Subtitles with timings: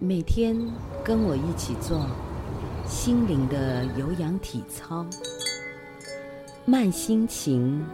[0.00, 0.56] 每天
[1.04, 2.04] 跟我一起做
[2.84, 5.06] 心灵的有氧体操，
[6.64, 7.84] 慢心情，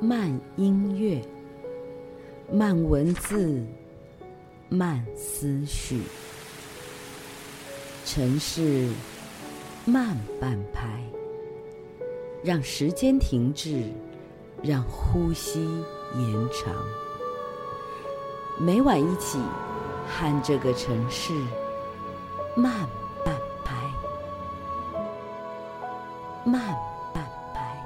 [0.00, 1.22] 慢音乐，
[2.50, 3.62] 慢文字，
[4.70, 6.00] 慢思绪，
[8.06, 8.88] 城市
[9.84, 11.04] 慢半拍，
[12.42, 13.84] 让时间停滞，
[14.62, 15.60] 让呼吸
[16.16, 16.74] 延长。
[18.58, 19.38] 每晚一起。
[20.10, 21.32] 和这个城市
[22.56, 22.74] 慢
[23.24, 23.74] 半拍，
[26.44, 26.60] 慢
[27.14, 27.24] 半
[27.54, 27.76] 拍。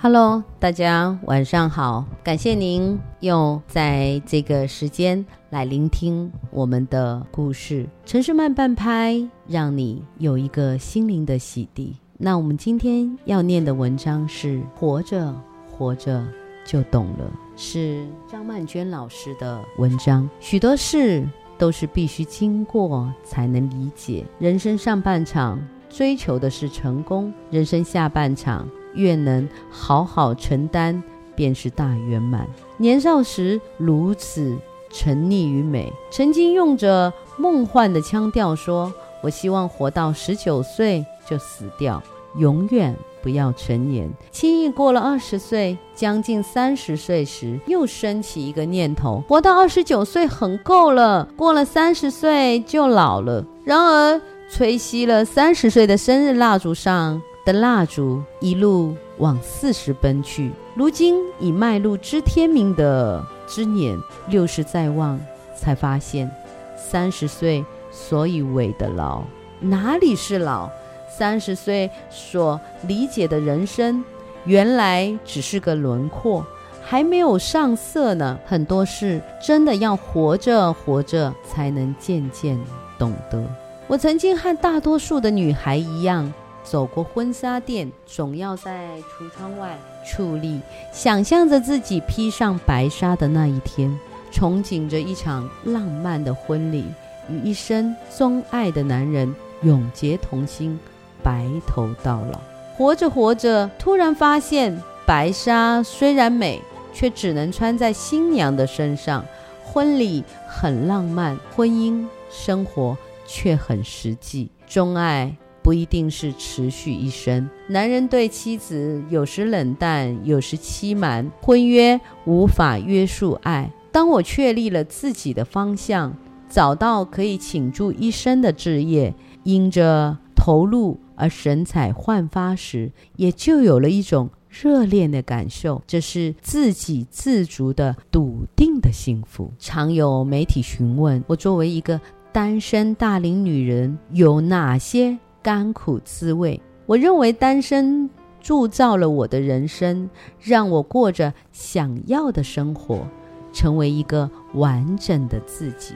[0.00, 7.86] Hello，大家晚上好，感谢您又在这个时间来聆听我们的故事。
[8.04, 11.92] 城市慢半拍，让你有一个心灵的洗涤。
[12.18, 15.34] 那我们今天要念的文章是《活着，
[15.70, 16.24] 活着
[16.66, 17.24] 就懂了》。
[17.56, 20.28] 是张曼娟老师的文章。
[20.40, 24.24] 许多事都是必须经过才能理解。
[24.38, 31.02] 人生上半场追求的是成功，人生下半场越能好好承担，
[31.34, 32.46] 便是大圆满。
[32.76, 34.58] 年少时如此
[34.90, 42.02] 沉溺于美，曾经用着梦幻的腔调说：“我希望活到十九岁就死掉，
[42.38, 53.44] 永远。”不要成年，轻易过了二十岁，将近三十岁时，又升起一个念头：活到二十九岁很够了，过了三十岁就老了。
[53.64, 60.52] 然而，吹熄了三十岁的生日蜡烛上的蜡烛，一路往四十奔去。
[60.76, 63.98] 如今已迈入知天命的之年，
[64.28, 65.18] 六十再望，
[65.58, 66.30] 才发现
[66.76, 69.24] 三十岁所以为的老，
[69.58, 70.70] 哪里是老？
[71.16, 74.04] 三十岁所理解的人生，
[74.44, 76.44] 原来只是个轮廓，
[76.84, 78.38] 还没有上色呢。
[78.44, 82.58] 很多事真的要活着活着，才能渐渐
[82.98, 83.42] 懂得。
[83.86, 86.30] 我曾经和大多数的女孩一样，
[86.62, 90.60] 走过婚纱店，总要在橱窗外矗立，
[90.92, 93.98] 想象着自己披上白纱的那一天，
[94.30, 96.84] 憧憬着一场浪漫的婚礼，
[97.30, 100.78] 与一生钟爱的男人永结同心。
[101.26, 102.38] 白头到老，
[102.76, 109.24] 活着活着，突然发现白纱虽然美，却只能穿在新娘的身上。
[109.64, 114.48] 婚礼很浪漫，婚姻生活却很实际。
[114.68, 117.50] 钟爱不一定是持续一生。
[117.66, 123.68] 男人对妻子有时冷淡，有时欺瞒，婚约无法约束爱。
[123.90, 126.14] 当我确立了自己的方向，
[126.48, 131.00] 找到可以倾注一生的置业，因着投入。
[131.16, 135.82] 而神采焕发时，也就有了一种热恋的感受。
[135.86, 139.52] 这是自给自足的笃定的幸福。
[139.58, 142.00] 常有媒体询问我，作为一个
[142.32, 146.60] 单身大龄女人，有哪些甘苦滋味？
[146.86, 148.08] 我认为单身
[148.40, 153.08] 铸造了我的人生，让我过着想要的生活，
[153.52, 155.94] 成为一个完整的自己，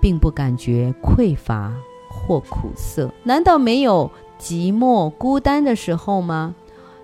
[0.00, 1.74] 并不感觉匮乏
[2.08, 3.12] 或苦涩。
[3.24, 4.10] 难道没有？
[4.38, 6.54] 寂寞孤单的时候吗？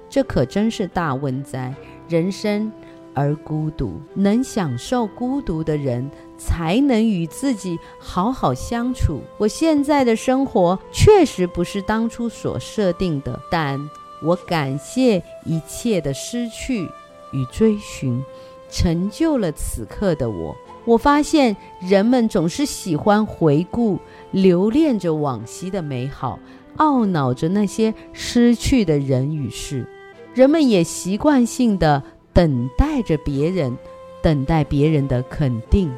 [0.08, 1.74] 这可真是大问哉！
[2.08, 2.70] 人生
[3.14, 9.20] 而孤独，能享受孤独的人，才能与自己好好相处。
[9.38, 13.80] 我现在的生活确实不是当初所设定的，但
[14.22, 16.84] 我感谢一切的失去
[17.32, 18.22] 与追寻，
[18.70, 20.54] 成就了此刻的我。
[20.84, 23.98] 我发现人们总是喜欢回顾、
[24.32, 26.38] 留恋着往昔的美好。
[26.78, 29.86] 懊恼着那些失去的人与事，
[30.34, 32.02] 人们也习惯性的
[32.32, 33.76] 等待着别人，
[34.22, 35.90] 等待别人的肯定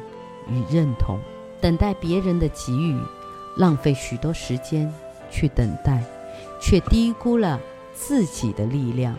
[0.49, 1.19] 与认同，
[1.61, 2.99] 等待别人的给予，
[3.55, 4.91] 浪费许多时间
[5.31, 6.03] 去等待，
[6.59, 7.59] 却低估了
[7.93, 9.15] 自己的力量。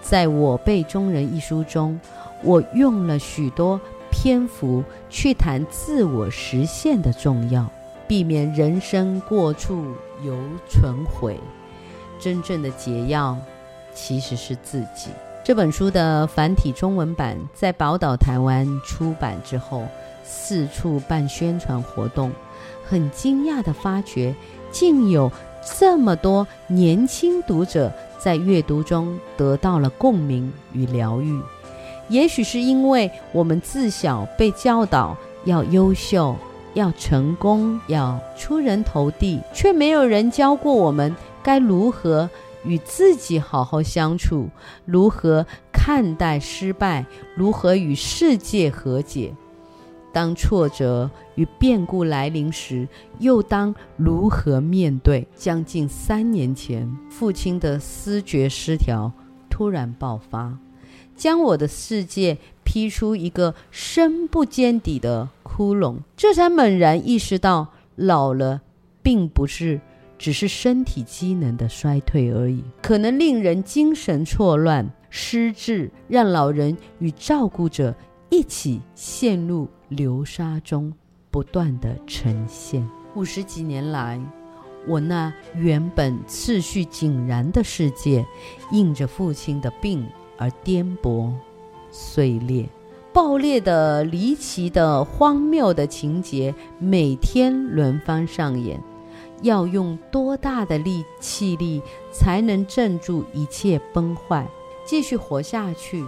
[0.00, 1.98] 在我辈中人一书中，
[2.44, 7.68] 我用了许多篇幅去谈自我实现的重要。
[8.08, 9.84] 避免人生过处
[10.24, 10.36] 犹
[10.68, 11.38] 存悔，
[12.18, 13.36] 真正的解药
[13.94, 15.10] 其实是自己。
[15.44, 19.86] 这本书的繁体中文版在宝岛台湾出版之后，
[20.24, 22.32] 四处办宣传活动，
[22.84, 24.34] 很惊讶地发觉，
[24.72, 25.30] 竟有
[25.78, 31.40] 这么多年轻读者在阅读中得到了共鸣与疗愈。
[32.08, 36.36] 也许是因为我们自小被教导要优秀。
[36.76, 42.28] 要成功，要出人头地，却没有人教过我们该如何
[42.66, 44.50] 与自己好好相处，
[44.84, 49.34] 如何看待失败，如何与世界和解。
[50.12, 52.86] 当挫折与变故来临时，
[53.20, 55.26] 又当如何面对？
[55.34, 59.10] 将近三年前，父亲的思觉失调
[59.48, 60.58] 突然爆发，
[61.16, 68.60] 将我的世界劈出一个深不见底的窟窿，这才猛然意识到，老了
[69.02, 69.80] 并不是
[70.18, 77.94] 只是身体机能的衰退而已，可能令人精神错乱、失智，让老人与照顾者
[78.28, 80.92] 一起陷入流沙中，
[81.30, 82.86] 不断的沉陷。
[83.14, 84.20] 五十几年来，
[84.86, 88.26] 我那原本次序井然的世界，
[88.70, 90.06] 因着父亲的病
[90.36, 91.32] 而颠簸、
[91.90, 92.68] 碎裂、
[93.16, 98.78] 爆裂的、离奇的、荒谬的情节，每天轮番上演。
[99.40, 101.80] 要用多大的力气力
[102.12, 104.46] 才能镇住一切崩坏，
[104.84, 106.04] 继续活下去？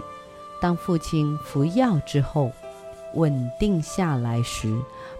[0.61, 2.51] 当父亲服药之后，
[3.15, 4.71] 稳定下来时，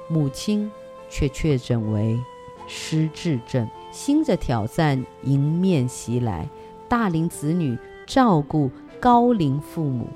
[0.07, 0.71] 母亲
[1.09, 2.19] 却确诊为
[2.67, 3.67] 失智症。
[3.91, 6.47] 新的挑战迎面袭来，
[6.87, 7.75] 大龄子女
[8.05, 8.69] 照顾
[8.99, 10.07] 高龄父母，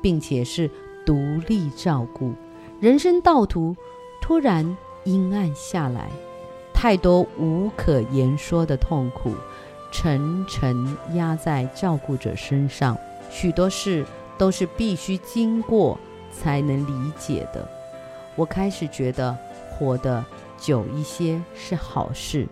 [0.00, 0.68] 并且是
[1.04, 1.16] 独
[1.46, 2.32] 立照顾，
[2.80, 3.76] 人生道途
[4.20, 6.08] 突然阴暗下来。
[6.72, 9.34] 太多无可言说的痛苦，
[9.92, 12.96] 沉沉压在照顾者身上。
[13.30, 14.04] 许多事
[14.36, 15.96] 都是必须经过
[16.32, 17.68] 才能理解的。
[18.34, 19.36] 我开始觉得
[19.70, 20.24] 活得
[20.58, 22.48] 久一些是好事，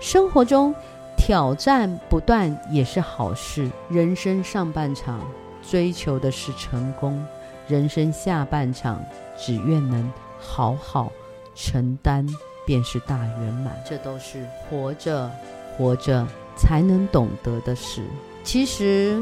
[0.00, 0.74] 生活中
[1.16, 3.70] 挑战不断也是好事。
[3.88, 5.20] 人生上半场
[5.62, 7.24] 追求的是成功，
[7.68, 9.00] 人生下半场
[9.36, 11.12] 只愿能好好
[11.54, 12.26] 承担。
[12.66, 15.30] 便是大圆满，这都是活着，
[15.74, 18.02] 活着才能懂得的事。
[18.44, 19.18] 其实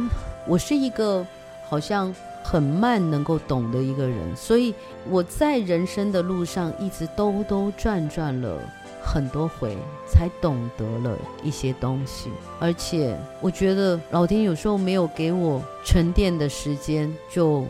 [0.48, 1.24] 我是一个
[1.68, 2.12] 好像
[2.42, 4.74] 很慢能够懂的一个人，所以
[5.08, 8.58] 我在人生的路上一直兜兜转转了
[9.00, 9.78] 很多回，
[10.08, 12.32] 才懂得了一些东西。
[12.58, 17.64] 而且我觉得老天有时候没有给我沉淀的时间，就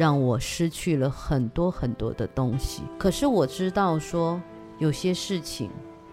[0.00, 2.82] 让我失去了很多很多的东西。
[2.98, 4.40] 可是我知道说。
[4.78, 5.68] 有些事情，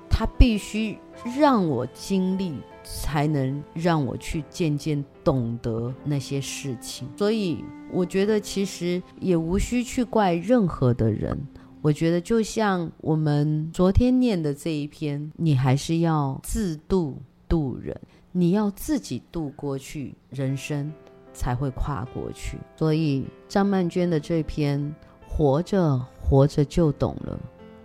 [0.09, 0.99] 它必须
[1.39, 2.53] 让我经历，
[2.83, 7.07] 才能让我去渐渐懂得那些事情。
[7.17, 7.63] 所以，
[7.93, 11.47] 我觉得其实也无需去怪任何的人。
[11.81, 17.97] 我觉得，就像我们昨天念的这一篇，你还是要自度度人，
[18.33, 20.91] 你要自己度过去，人生
[21.37, 22.57] 才会跨过去。
[22.75, 24.93] 所以，张曼娟的这篇
[25.29, 27.39] “活着，活着就懂了”。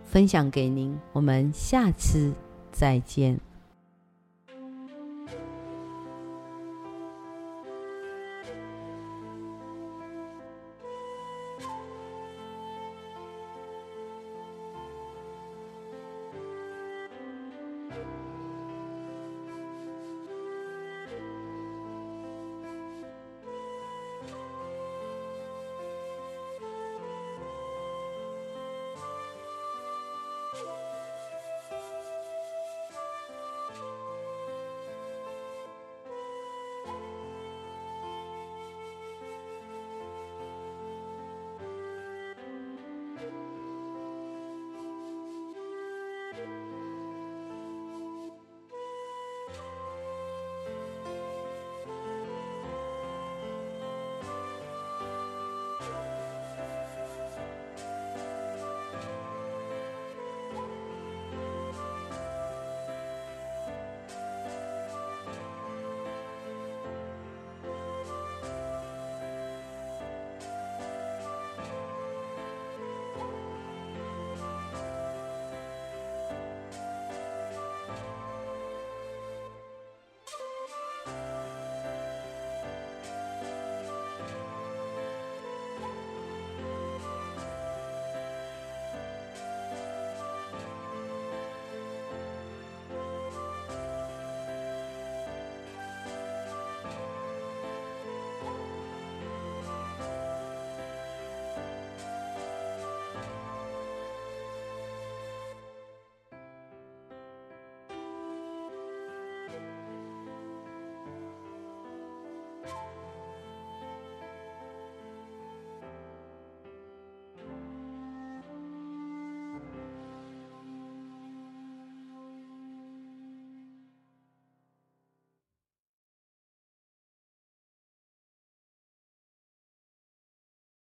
[0.05, 2.33] 分享给您，我们下次
[2.71, 3.39] 再见。